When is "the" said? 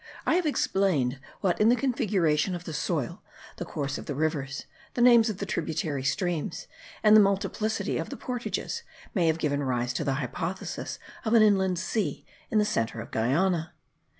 1.69-1.75, 2.63-2.73, 3.57-3.65, 4.07-4.15, 4.95-5.01, 5.37-5.45, 7.15-7.19, 8.09-8.17, 10.03-10.15, 12.57-12.65